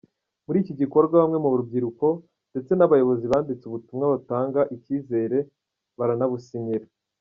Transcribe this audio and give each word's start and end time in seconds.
Muri 0.45 0.57
iki 0.63 0.73
gikorwa 0.81 1.15
bamwe 1.21 1.37
mu 1.43 1.57
rubyiruko 1.61 2.07
ndetse 2.51 2.71
n’abayobozi 2.75 3.25
banditse 3.31 3.63
ubutumwa 3.65 4.05
butanga 4.13 4.61
icyizere 4.75 5.37
baranabusinyira. 5.97 6.85